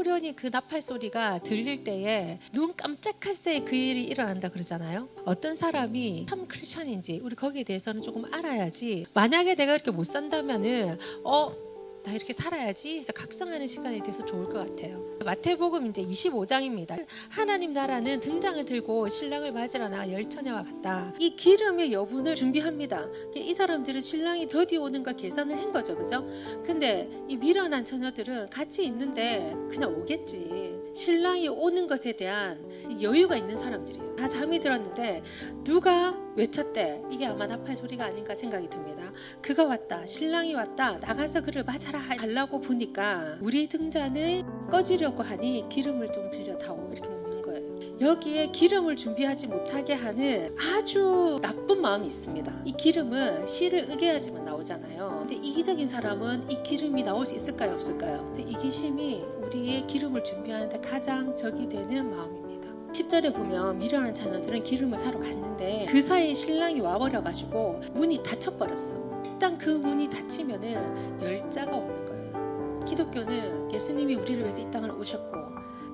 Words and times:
호련히 0.00 0.34
그 0.34 0.46
나팔 0.50 0.80
소리가 0.80 1.40
들릴 1.40 1.84
때에 1.84 2.38
눈 2.54 2.74
깜짝할 2.74 3.34
새에 3.34 3.60
그 3.60 3.76
일이 3.76 4.04
일어난다 4.04 4.48
그러잖아요. 4.48 5.10
어떤 5.26 5.54
사람이 5.54 6.24
참 6.26 6.48
크리스천인지 6.48 7.20
우리 7.22 7.36
거기에 7.36 7.64
대해서는 7.64 8.00
조금 8.00 8.24
알아야지. 8.32 9.04
만약에 9.12 9.56
내가 9.56 9.74
이렇게 9.74 9.90
못 9.90 10.04
산다면은 10.04 10.98
어. 11.24 11.69
나 12.02 12.12
이렇게 12.12 12.32
살아야지 12.32 12.98
해서 12.98 13.12
각성하는 13.12 13.66
시간이 13.66 14.02
돼서 14.02 14.24
좋을 14.24 14.48
것 14.48 14.66
같아요. 14.66 15.04
마태복음 15.24 15.86
이제 15.88 16.02
25장입니다. 16.02 17.04
하나님 17.28 17.72
나라는 17.72 18.20
등장을 18.20 18.64
들고 18.64 19.08
신랑을 19.08 19.52
맞으러 19.52 19.88
나가 19.88 20.10
열처녀와 20.10 20.64
같다. 20.64 21.12
이 21.18 21.36
기름의 21.36 21.92
여분을 21.92 22.34
준비합니다. 22.34 23.06
이 23.36 23.52
사람들은 23.52 24.00
신랑이 24.00 24.48
더디 24.48 24.78
오는 24.78 25.02
걸 25.02 25.14
계산을 25.14 25.58
한 25.58 25.70
거죠, 25.70 25.96
그죠? 25.96 26.26
근데 26.64 27.08
이 27.28 27.36
미련한 27.36 27.84
처녀들은 27.84 28.48
같이 28.48 28.84
있는데 28.86 29.54
그냥 29.70 29.94
오겠지. 29.94 30.80
신랑이 30.92 31.48
오는 31.48 31.86
것에 31.86 32.12
대한 32.12 32.64
여유가 33.00 33.36
있는 33.36 33.56
사람들이에요. 33.56 34.16
다 34.16 34.28
잠이 34.28 34.58
들었는데 34.60 35.22
누가 35.64 36.18
외쳤대. 36.36 37.02
이게 37.10 37.26
아마 37.26 37.46
나팔 37.46 37.76
소리가 37.76 38.04
아닌가 38.04 38.34
생각이 38.34 38.68
듭니다. 38.68 39.12
그가 39.40 39.64
왔다. 39.64 40.06
신랑이 40.06 40.54
왔다. 40.54 40.98
나가서 40.98 41.42
그를 41.42 41.64
맞아라 41.64 41.98
하려고 41.98 42.60
보니까 42.60 43.38
우리 43.40 43.68
등잔을 43.68 44.44
꺼지려고 44.70 45.22
하니 45.22 45.66
기름을 45.68 46.12
좀 46.12 46.30
빌려다오. 46.30 46.90
이렇게 46.92 47.08
묻는 47.08 47.42
거예요. 47.42 48.00
여기에 48.00 48.48
기름을 48.48 48.96
준비하지 48.96 49.46
못하게 49.46 49.94
하는 49.94 50.54
아주 50.58 51.38
나쁜 51.42 51.80
마음이 51.80 52.06
있습니다. 52.06 52.62
이 52.64 52.72
기름은 52.72 53.46
씨를 53.46 53.86
의게하지만 53.90 54.44
나오잖아요. 54.44 55.16
근데 55.20 55.34
이기적인 55.36 55.86
사람은 55.88 56.50
이 56.50 56.62
기름이 56.62 57.02
나올 57.02 57.26
수 57.26 57.34
있을까요? 57.34 57.74
없을까요? 57.74 58.32
이기심이 58.38 59.22
우리의 59.50 59.86
기름을 59.88 60.22
준비하는데 60.22 60.80
가장 60.80 61.34
적이 61.34 61.68
되는 61.68 62.08
마음입니다. 62.08 62.70
10절에 62.92 63.34
보면 63.34 63.78
미련한 63.78 64.14
자녀들은 64.14 64.62
기름을 64.62 64.96
사러 64.96 65.18
갔는데 65.18 65.86
그 65.88 66.00
사이에 66.00 66.32
신랑이 66.32 66.80
와버려가지고 66.80 67.80
문이 67.92 68.22
닫혀버렸어. 68.22 69.22
일단 69.24 69.58
그 69.58 69.70
문이 69.70 70.08
닫히면은 70.08 71.20
열자가 71.20 71.76
없는 71.76 72.06
거예요. 72.06 72.80
기독교는 72.86 73.72
예수님이 73.72 74.14
우리를 74.14 74.40
위해서 74.40 74.60
이 74.60 74.70
땅을 74.70 74.92
오셨고 74.92 75.36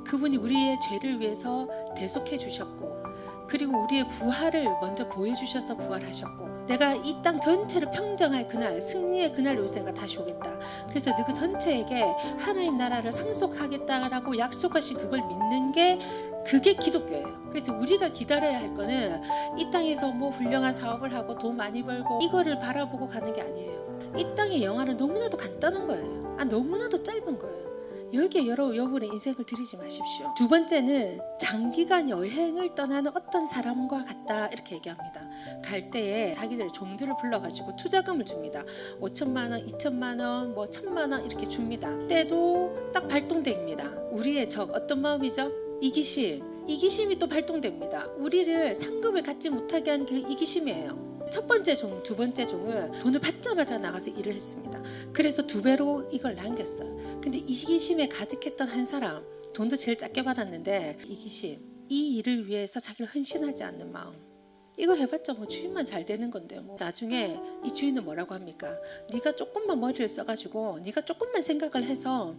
그분이 0.05 0.37
우리의 0.37 0.79
죄를 0.79 1.21
위해서 1.21 1.67
대속해 1.97 2.37
주셨고 2.37 2.95
그리고 3.49 3.85
우리의 3.85 4.07
부활을 4.09 4.65
먼저 4.83 5.09
보여주셔서 5.09 5.77
부활하셨고 5.77 6.46
내가 6.67 6.95
이 6.95 7.17
땅 7.23 7.41
전체를 7.41 7.91
평정할 7.91 8.47
그날 8.47 8.81
승리의 8.81 9.33
그날 9.33 9.57
요새 9.57 9.83
가 9.83 9.93
다시 9.93 10.19
오겠다 10.19 10.59
그래서 10.89 11.13
그 11.25 11.33
전체에게 11.35 12.03
하나님 12.39 12.75
나라를 12.77 13.13
상속하겠다라고 13.13 14.39
약속하신 14.39 14.99
그걸 14.99 15.23
믿는 15.23 15.73
게 15.73 15.99
그게 16.47 16.75
기독교예요. 16.75 17.27
그래서 17.49 17.73
우리가 17.77 18.09
기다려야 18.11 18.61
할 18.61 18.73
거는 18.75 19.21
이 19.59 19.69
땅에서 19.73 20.13
뭐 20.13 20.31
훌륭한 20.31 20.73
사업을 20.73 21.13
하고 21.13 21.37
돈 21.37 21.57
많이 21.57 21.83
벌고 21.83 22.21
이거를 22.23 22.59
바라보고 22.59 23.09
가는 23.09 23.33
게 23.33 23.41
아니에요. 23.43 24.13
이 24.17 24.25
땅의 24.37 24.63
영화는 24.63 24.97
너무나도 24.97 25.37
간단한 25.37 25.87
거예요. 25.89 26.37
아, 26.39 26.45
너무나도 26.45 27.03
짧은 27.03 27.39
거예요. 27.39 27.66
여기에 28.13 28.47
여러 28.47 28.75
여러분의 28.75 29.09
인생을 29.13 29.45
들이지 29.45 29.77
마십시오. 29.77 30.33
두 30.37 30.49
번째는 30.49 31.21
장기간 31.41 32.09
여행을 32.11 32.75
떠나는 32.75 33.11
어떤 33.17 33.47
사람과 33.47 34.05
같다 34.05 34.47
이렇게 34.49 34.77
얘기합니다. 34.77 35.29
갈 35.65 35.91
때에 35.91 36.33
자기들 36.33 36.69
종들을 36.73 37.15
불러가지고 37.21 37.77
투자금을 37.77 38.25
줍니다. 38.25 38.65
5천만 39.01 39.51
원, 39.51 39.67
2천만 39.67 40.21
원, 40.21 40.55
뭐 40.55 40.69
천만 40.71 41.13
원 41.13 41.25
이렇게 41.25 41.49
줍니다. 41.49 41.91
때도 42.09 42.91
딱 42.93 43.09
발동됩니다. 43.09 43.85
우리의 44.13 44.49
적 44.49 44.71
어떤 44.75 45.01
마음이죠? 45.03 45.51
이기심. 45.81 46.67
이기심이 46.69 47.17
또 47.19 47.29
발동됩니다. 47.29 48.07
우리를 48.17 48.75
상급을 48.75 49.23
갖지 49.23 49.51
못하게 49.51 49.91
한 49.91 50.07
그 50.07 50.17
이기심이에요. 50.17 51.06
첫 51.31 51.47
번째 51.47 51.75
종, 51.77 52.03
두 52.03 52.15
번째 52.15 52.47
종은 52.47 52.99
돈을 53.01 53.21
받자마자 53.21 53.79
나가서 53.79 54.11
일을 54.11 54.33
했습니다. 54.35 54.83
그래서 55.13 55.47
두 55.47 55.61
배로 55.63 56.09
이걸 56.13 56.35
남겼어요. 56.35 57.21
근데 57.21 57.39
이기심에 57.39 58.09
가득했던 58.09 58.69
한 58.69 58.87
사람, 58.87 59.25
돈도 59.55 59.77
제일 59.77 59.99
작게 59.99 60.23
받았는데 60.23 60.99
이기심, 61.07 61.87
이 61.89 62.17
일을 62.17 62.47
위해서 62.47 62.81
자기를 62.81 63.07
헌신하지 63.15 63.65
않는 63.65 63.93
마음. 63.93 64.15
이거 64.79 64.95
해봤자 64.95 65.33
뭐 65.33 65.47
주인만 65.47 65.85
잘 65.85 66.05
되는 66.05 66.31
건데요. 66.31 66.63
뭐 66.63 66.77
나중에 66.79 67.39
이 67.65 67.73
주인은 67.73 68.05
뭐라고 68.05 68.35
합니까? 68.35 68.77
네가 69.13 69.33
조금만 69.33 69.81
머리를 69.81 70.07
써가지고 70.07 70.81
네가 70.81 71.01
조금만 71.01 71.43
생각을 71.43 71.87
해서 71.87 72.37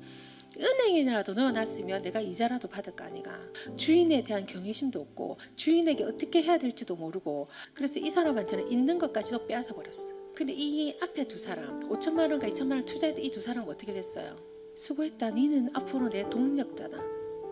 은행에라도 0.60 1.34
넣어놨으면 1.34 2.02
내가 2.02 2.20
이자라도 2.22 2.68
받을 2.68 2.96
거 2.96 3.04
아니가. 3.06 3.32
주인에 3.76 4.24
대한 4.24 4.46
경외심도 4.46 5.00
없고 5.00 5.38
주인에게 5.56 6.04
어떻게 6.04 6.42
해야 6.42 6.58
될지도 6.58 6.96
모르고 6.96 7.48
그래서 7.74 8.00
이 8.00 8.10
사람한테는 8.10 8.72
있는 8.72 8.98
것까지도 8.98 9.46
빼앗아 9.48 9.74
버렸어. 9.74 10.12
근데 10.36 10.54
이 10.56 10.96
앞에 11.02 11.28
두 11.28 11.40
사람 11.40 11.80
5천만 11.90 12.30
원과 12.30 12.48
2천만 12.50 12.74
원 12.74 12.86
투자했던 12.86 13.24
이 13.24 13.32
두 13.32 13.42
사람은 13.42 13.70
어떻게 13.70 13.94
됐어요? 13.94 14.36
수고했다. 14.76 15.32
니는 15.32 15.70
앞으로 15.74 16.10
내 16.10 16.30
동력자다. 16.30 16.98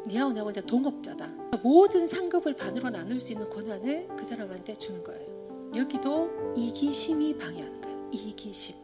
니하고 0.08 0.34
나하고 0.34 0.54
내 0.54 0.62
동업자다. 0.62 1.28
모든 1.64 2.06
상급을 2.06 2.56
반으로 2.56 2.92
나눌 2.92 3.20
수 3.20 3.32
있는 3.32 3.50
권한을 3.50 4.08
그 4.16 4.24
사람한테 4.24 4.76
주는 4.76 5.04
거예요. 5.04 5.72
여기도 5.76 6.30
이기심이 6.56 7.36
방해하는 7.38 7.82
거예요. 7.82 8.10
이기심. 8.14 8.76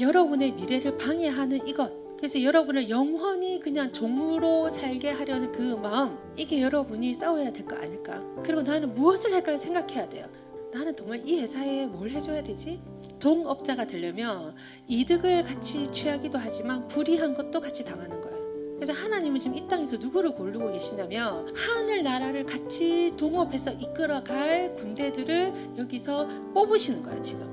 여러분의 0.00 0.52
미래를 0.52 0.96
방해하는 0.96 1.66
이것 1.68 1.92
그래서 2.22 2.40
여러분을 2.40 2.88
영원히 2.88 3.58
그냥 3.58 3.92
종으로 3.92 4.70
살게 4.70 5.10
하려는 5.10 5.50
그 5.50 5.74
마음 5.74 6.16
이게 6.36 6.62
여러분이 6.62 7.14
싸워야 7.14 7.52
될 7.52 7.66
거 7.66 7.74
아닐까? 7.74 8.22
그리고 8.44 8.62
나는 8.62 8.94
무엇을 8.94 9.34
할까 9.34 9.56
생각해야 9.56 10.08
돼요? 10.08 10.26
나는 10.72 10.94
정말 10.94 11.20
이 11.26 11.40
회사에 11.40 11.84
뭘 11.86 12.10
해줘야 12.10 12.40
되지? 12.40 12.80
동업자가 13.18 13.88
되려면 13.88 14.54
이득을 14.86 15.42
같이 15.42 15.90
취하기도 15.90 16.38
하지만 16.38 16.86
불이한 16.86 17.34
것도 17.34 17.60
같이 17.60 17.84
당하는 17.84 18.20
거예요. 18.20 18.38
그래서 18.76 18.92
하나님은 18.92 19.40
지금 19.40 19.56
이 19.56 19.66
땅에서 19.66 19.96
누구를 19.96 20.32
고르고 20.36 20.70
계시냐면 20.70 21.52
하늘 21.56 22.04
나라를 22.04 22.46
같이 22.46 23.12
동업해서 23.16 23.72
이끌어갈 23.72 24.76
군대들을 24.76 25.76
여기서 25.76 26.28
뽑으시는 26.54 27.02
거예요 27.02 27.20
지금. 27.20 27.52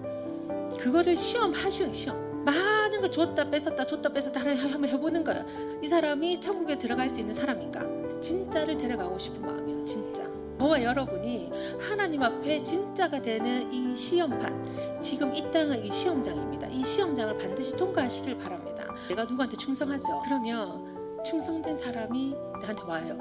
그거를 0.77 1.17
시험하시는 1.17 1.91
시험 1.91 2.28
많은 2.49 3.01
걸 3.01 3.11
줬다 3.11 3.49
뺏었다 3.49 3.85
줬다 3.85 4.09
뺏었다 4.09 4.39
한번 4.39 4.89
해보는 4.89 5.23
거야. 5.23 5.43
이 5.81 5.87
사람이 5.87 6.39
천국에 6.39 6.77
들어갈 6.77 7.09
수 7.09 7.19
있는 7.19 7.33
사람인가? 7.33 7.81
진짜를 8.19 8.77
데려가고 8.77 9.17
싶은 9.17 9.41
마음이야. 9.41 9.85
진짜. 9.85 10.29
저와 10.59 10.83
여러분이 10.83 11.49
하나님 11.79 12.21
앞에 12.21 12.63
진짜가 12.63 13.21
되는 13.21 13.71
이 13.71 13.95
시험판 13.95 14.99
지금 14.99 15.33
이 15.33 15.49
땅은 15.51 15.85
이 15.85 15.91
시험장입니다. 15.91 16.67
이 16.67 16.83
시험장을 16.83 17.37
반드시 17.37 17.75
통과하시길 17.77 18.37
바랍니다. 18.37 18.93
내가 19.07 19.23
누구한테 19.23 19.55
충성하죠? 19.55 20.21
그러면 20.25 21.23
충성된 21.23 21.77
사람이 21.77 22.35
나한테 22.61 22.83
와요. 22.83 23.17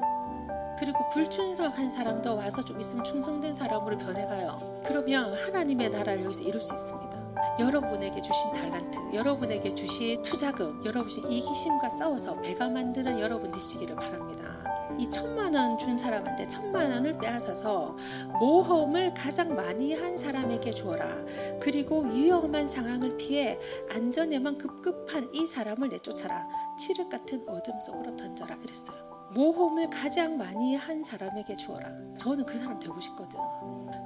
그리고 0.81 0.99
불충성한 1.13 1.91
사람도 1.91 2.37
와서 2.37 2.65
좀 2.65 2.81
있으면 2.81 3.05
충성된 3.05 3.55
사람으로 3.55 3.97
변해가요. 3.99 4.83
그러면 4.85 5.35
하나님의 5.35 5.91
나라를 5.91 6.25
여기서 6.25 6.43
이룰 6.43 6.61
수 6.61 6.75
있습니다. 6.75 7.28
여러분에게 7.59 8.21
주신 8.21 8.53
달란트, 8.53 8.99
여러분에게 9.15 9.75
주신 9.75 10.23
투자금, 10.23 10.85
여러분의 10.85 11.33
이기심과 11.33 11.91
싸워서 11.91 12.41
배가 12.41 12.69
만드는 12.69 13.19
여러분 13.21 13.51
되시기를 13.51 13.97
바랍니다. 13.97 14.65
이 14.99 15.09
천만 15.11 15.55
원 15.55 15.79
준 15.79 15.97
사람한테 15.97 16.47
천만 16.49 16.91
원을 16.91 17.19
빼앗아서 17.19 17.97
모험을 18.41 19.15
가장 19.15 19.55
많이 19.55 19.95
한 19.95 20.17
사람에게 20.17 20.71
주어라. 20.73 21.25
그리고 21.61 22.03
위험한 22.03 22.67
상황을 22.67 23.17
피해 23.17 23.59
안전에만 23.91 24.59
급급한 24.59 25.29
이 25.33 25.47
사람을 25.47 25.89
내쫓아라. 25.91 26.47
칠흑 26.79 27.09
같은 27.09 27.45
어둠 27.49 27.79
속으로 27.81 28.17
던져라. 28.17 28.57
이랬어요. 28.65 29.09
모험을 29.35 29.89
가장 29.91 30.37
많이 30.37 30.75
한 30.75 31.03
사람에게 31.03 31.55
주어라. 31.55 31.89
저는 32.19 32.45
그 32.47 32.59
사람 32.59 32.79
되고 32.79 32.99
싶거든. 32.99 33.39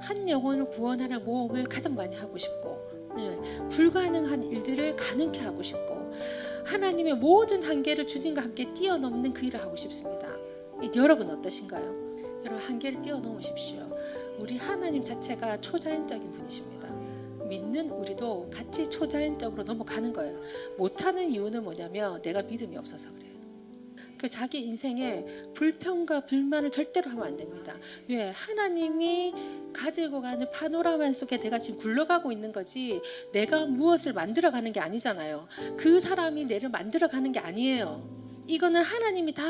한 0.01 0.29
영혼을 0.29 0.69
구원하는 0.69 1.23
모험을 1.25 1.63
가장 1.65 1.95
많이 1.95 2.15
하고 2.15 2.37
싶고 2.37 2.92
예, 3.19 3.67
불가능한 3.69 4.43
일들을 4.43 4.95
가능케 4.95 5.41
하고 5.41 5.61
싶고 5.61 6.11
하나님의 6.65 7.15
모든 7.15 7.61
한계를 7.61 8.07
주님과 8.07 8.41
함께 8.41 8.73
뛰어넘는 8.73 9.33
그 9.33 9.45
일을 9.45 9.61
하고 9.61 9.75
싶습니다. 9.75 10.27
여러분 10.95 11.29
어떠신가요? 11.29 12.03
여러분 12.45 12.59
한계를 12.59 13.01
뛰어넘으십시오. 13.01 13.87
우리 14.39 14.57
하나님 14.57 15.03
자체가 15.03 15.61
초자연적인 15.61 16.31
분이십니다. 16.31 16.91
믿는 17.47 17.91
우리도 17.91 18.49
같이 18.51 18.89
초자연적으로 18.89 19.63
넘어가는 19.63 20.11
거예요. 20.11 20.39
못하는 20.77 21.29
이유는 21.29 21.63
뭐냐면 21.63 22.21
내가 22.21 22.41
믿음이 22.41 22.75
없어서 22.77 23.11
그래요. 23.11 23.32
그 24.23 24.29
자기 24.29 24.61
인생에 24.61 25.25
불평과 25.53 26.21
불만을 26.21 26.71
절대로 26.71 27.11
하면 27.11 27.27
안 27.27 27.35
됩니다. 27.35 27.75
왜? 28.07 28.29
하나님이 28.29 29.33
가지고 29.73 30.21
가는 30.21 30.49
파노라마 30.49 31.11
속에 31.11 31.41
내가 31.41 31.59
지금 31.59 31.77
굴러가고 31.77 32.31
있는 32.31 32.53
거지 32.53 33.01
내가 33.33 33.65
무엇을 33.65 34.13
만들어가는 34.13 34.71
게 34.71 34.79
아니잖아요. 34.79 35.45
그 35.75 35.99
사람이 35.99 36.45
내를 36.45 36.69
만들어가는 36.69 37.33
게 37.33 37.39
아니에요. 37.41 38.01
이거는 38.47 38.81
하나님이 38.81 39.33
다 39.33 39.43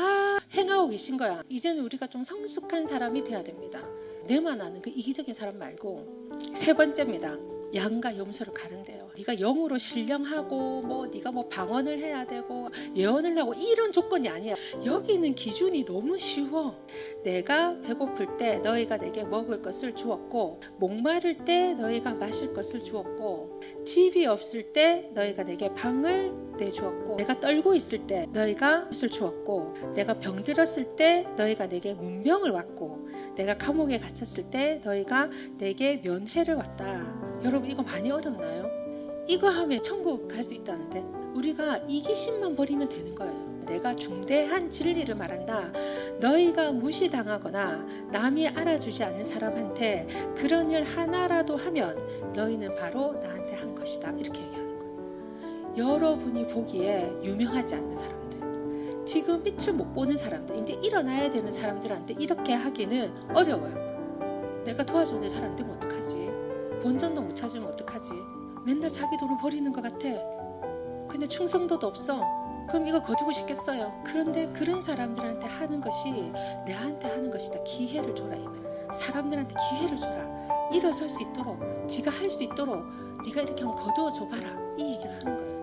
행하고 0.52 0.88
계신 0.88 1.16
거야. 1.16 1.44
이제는 1.48 1.84
우리가 1.84 2.08
좀 2.08 2.24
성숙한 2.24 2.86
사람이 2.86 3.22
돼야 3.22 3.44
됩니다. 3.44 3.80
내만 4.26 4.60
아는 4.60 4.82
그 4.82 4.90
이기적인 4.90 5.34
사람 5.34 5.56
말고 5.56 6.32
세 6.56 6.72
번째입니다. 6.72 7.53
양과 7.74 8.16
염소를 8.16 8.52
가른대요. 8.52 9.10
네가 9.16 9.34
영으로 9.36 9.78
신령하고 9.78 10.82
뭐 10.82 11.06
네가 11.06 11.32
뭐 11.32 11.48
방언을 11.48 11.98
해야 11.98 12.26
되고 12.26 12.68
예언을 12.94 13.36
하고 13.38 13.54
이런 13.54 13.92
조건이 13.92 14.28
아니야. 14.28 14.54
여기는 14.84 15.34
기준이 15.34 15.84
너무 15.84 16.18
쉬워. 16.18 16.86
내가 17.22 17.80
배고플 17.80 18.36
때 18.36 18.58
너희가 18.58 18.98
내게 18.98 19.24
먹을 19.24 19.60
것을 19.62 19.94
주었고 19.94 20.60
목마를 20.78 21.44
때 21.44 21.74
너희가 21.74 22.14
마실 22.14 22.52
것을 22.52 22.82
주었고 22.84 23.60
집이 23.84 24.26
없을 24.26 24.72
때 24.72 25.10
너희가 25.14 25.44
내게 25.44 25.72
방을 25.74 26.32
내주었고 26.58 27.03
내가 27.16 27.38
떨고 27.38 27.74
있을 27.74 28.06
때 28.06 28.26
너희가 28.32 28.88
옷을 28.90 29.08
주었고 29.08 29.74
내가 29.94 30.14
병들었을 30.14 30.96
때 30.96 31.26
너희가 31.36 31.68
내게 31.68 31.94
문병을 31.94 32.50
왔고 32.50 33.08
내가 33.36 33.54
감옥에 33.56 33.98
갇혔을 33.98 34.50
때 34.50 34.80
너희가 34.84 35.28
내게 35.58 35.96
면회를 36.02 36.54
왔다. 36.54 37.14
여러분 37.44 37.70
이거 37.70 37.82
많이 37.82 38.10
어렵나요? 38.10 38.68
이거 39.28 39.48
하면 39.48 39.80
천국 39.82 40.28
갈 40.28 40.42
수 40.42 40.54
있다는데 40.54 41.02
우리가 41.34 41.78
이기심만 41.88 42.54
버리면 42.56 42.88
되는 42.88 43.14
거예요. 43.14 43.54
내가 43.66 43.94
중대한 43.96 44.68
진리를 44.68 45.14
말한다. 45.14 45.72
너희가 46.20 46.72
무시당하거나 46.72 47.86
남이 48.12 48.48
알아주지 48.48 49.02
않는 49.04 49.24
사람한테 49.24 50.06
그런 50.36 50.70
일 50.70 50.82
하나라도 50.82 51.56
하면 51.56 52.32
너희는 52.34 52.74
바로 52.74 53.14
나한테 53.14 53.54
한 53.54 53.74
것이다. 53.74 54.10
이렇게 54.18 54.40
거예요. 54.40 54.63
여러분이 55.76 56.46
보기에 56.46 57.12
유명하지 57.22 57.74
않는 57.74 57.96
사람들, 57.96 59.04
지금 59.04 59.42
빛을 59.42 59.74
못 59.74 59.92
보는 59.92 60.16
사람들, 60.16 60.60
이제 60.60 60.74
일어나야 60.82 61.30
되는 61.30 61.50
사람들한테 61.50 62.14
이렇게 62.18 62.54
하기는 62.54 63.12
어려워요. 63.34 63.74
내가 64.64 64.84
안 65.44 65.56
되면 65.56 65.76
어떡하지? 65.76 66.30
본전도 66.82 67.22
못 67.22 67.34
찾으면 67.34 67.68
어떡하지? 67.68 68.10
맨날 68.64 68.88
자기 68.88 69.16
돈을 69.18 69.36
버리는 69.38 69.70
것 69.72 69.82
같아. 69.82 70.08
근데 71.08 71.26
충성도도 71.26 71.86
없어. 71.86 72.22
그럼 72.68 72.86
이거 72.86 73.02
거두고 73.02 73.30
싶겠어요. 73.32 73.92
그런데 74.04 74.50
그런 74.54 74.80
사람들한테 74.80 75.46
하는 75.46 75.80
것이 75.82 76.10
내한테 76.64 77.08
하는 77.08 77.30
것이다. 77.30 77.62
기회를 77.62 78.14
줘라. 78.14 78.36
사람들한테 78.96 79.54
기회를 79.70 79.96
줘라. 79.98 80.70
일어설 80.72 81.08
수 81.10 81.22
있도록, 81.22 81.58
지가 81.86 82.10
할 82.10 82.30
수 82.30 82.42
있도록 82.42 82.84
네가 83.26 83.42
이렇게 83.42 83.64
한번 83.64 83.84
거두어 83.84 84.10
줘봐라. 84.10 84.74
이 84.78 84.92
얘기를 84.94 85.14
하는 85.14 85.36
거예요. 85.36 85.53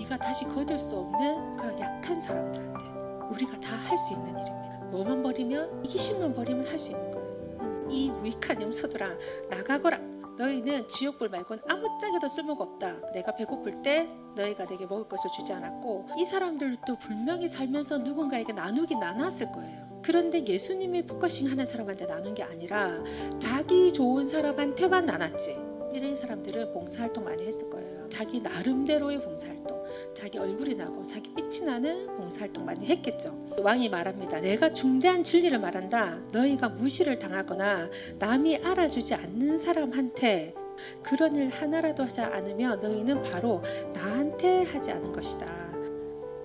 네가 0.00 0.16
다시 0.18 0.44
거둘 0.46 0.78
수 0.78 0.96
없는 0.96 1.56
그런 1.56 1.78
약한 1.78 2.20
사람들한테 2.20 2.84
우리가 3.30 3.58
다 3.58 3.76
할 3.76 3.96
수 3.98 4.12
있는 4.12 4.28
일입니다. 4.30 4.78
뭐만 4.90 5.22
버리면 5.22 5.84
이기심만 5.84 6.34
버리면 6.34 6.66
할 6.66 6.78
수 6.78 6.90
있는 6.92 7.10
거예요. 7.10 7.58
음, 7.60 7.88
이 7.90 8.10
무익한 8.10 8.60
염소들아 8.62 9.08
나가거라. 9.50 9.98
너희는 10.38 10.88
지옥불 10.88 11.28
말고는 11.28 11.62
아무짝에도 11.68 12.26
쓸모가 12.28 12.64
없다. 12.64 13.10
내가 13.12 13.34
배고플 13.34 13.82
때 13.82 14.08
너희가 14.36 14.64
내게 14.66 14.86
먹을 14.86 15.06
것을 15.06 15.28
주지 15.36 15.52
않았고 15.52 16.06
이 16.16 16.24
사람들도 16.24 16.96
분명히 16.98 17.46
살면서 17.46 17.98
누군가에게 17.98 18.52
나누긴 18.54 18.98
나눴을 19.00 19.52
거예요. 19.52 20.00
그런데 20.02 20.44
예수님이 20.46 21.04
focusing 21.04 21.50
하는 21.50 21.66
사람한테 21.66 22.06
나눈 22.06 22.32
게 22.32 22.42
아니라 22.42 23.02
자기 23.38 23.92
좋은 23.92 24.26
사람한테만 24.26 25.04
나눴지. 25.04 25.58
이런 25.94 26.14
사람들은 26.14 26.72
봉사활동 26.72 27.24
많이 27.24 27.44
했을 27.44 27.68
거예요. 27.68 28.08
자기 28.08 28.40
나름대로의 28.40 29.20
봉사활동, 29.22 29.84
자기 30.14 30.38
얼굴이 30.38 30.74
나고 30.74 31.02
자기 31.02 31.32
빛이 31.34 31.64
나는 31.64 32.06
봉사활동 32.16 32.64
많이 32.64 32.86
했겠죠. 32.86 33.36
왕이 33.60 33.88
말합니다. 33.88 34.40
내가 34.40 34.72
중대한 34.72 35.22
진리를 35.22 35.58
말한다. 35.58 36.20
너희가 36.32 36.68
무시를 36.70 37.18
당하거나 37.18 37.90
남이 38.18 38.58
알아주지 38.58 39.14
않는 39.14 39.58
사람한테 39.58 40.54
그런 41.02 41.36
일 41.36 41.48
하나라도 41.48 42.04
하지 42.04 42.20
않으면 42.20 42.80
너희는 42.80 43.22
바로 43.22 43.62
나한테 43.92 44.62
하지 44.62 44.90
않은 44.92 45.12
것이다. 45.12 45.70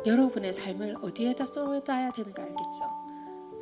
여러분의 0.05 0.53
삶을 0.53 0.97
어디에다 1.01 1.45
쏟아야 1.45 2.11
되는가 2.11 2.43
알겠죠? 2.43 3.05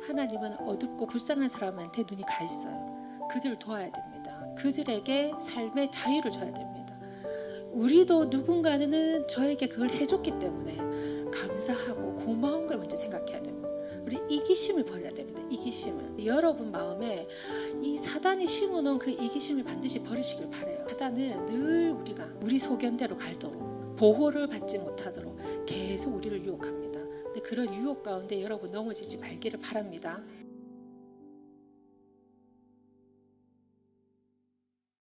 하나님은 0.06 0.58
어둡고 0.60 1.06
불쌍한 1.06 1.48
사람한테 1.48 2.02
눈이 2.08 2.22
가 2.22 2.44
있어요. 2.44 3.28
그들을 3.30 3.58
도와야 3.58 3.90
됩니다. 3.90 4.13
그들에게 4.56 5.32
삶의 5.40 5.90
자유를 5.90 6.30
줘야 6.30 6.52
됩니다. 6.52 6.84
우리도 7.72 8.26
누군가는 8.26 9.26
저에게 9.26 9.66
그걸 9.66 9.90
해줬기 9.90 10.38
때문에 10.38 10.76
감사하고 11.30 12.16
고마운 12.16 12.66
걸 12.66 12.78
먼저 12.78 12.96
생각해야 12.96 13.42
됩니다. 13.42 13.68
우리 14.04 14.18
이기심을 14.28 14.84
버려야 14.84 15.10
됩니다. 15.12 15.42
이기심을 15.50 16.24
여러분 16.24 16.70
마음에 16.70 17.26
이 17.82 17.96
사단이 17.96 18.46
심어놓은 18.46 18.98
그 18.98 19.10
이기심을 19.10 19.64
반드시 19.64 20.02
버리시길 20.02 20.50
바래요. 20.50 20.86
사단은 20.88 21.46
늘 21.46 21.90
우리가 21.90 22.28
우리 22.42 22.58
소견대로 22.58 23.16
갈도록 23.16 23.96
보호를 23.96 24.46
받지 24.46 24.78
못하도록 24.78 25.66
계속 25.66 26.14
우리를 26.14 26.44
유혹합니다. 26.44 26.84
그런 27.42 27.74
유혹 27.74 28.02
가운데 28.02 28.40
여러분 28.42 28.70
넘어지지 28.70 29.18
말기를 29.18 29.60
바랍니다. 29.60 30.22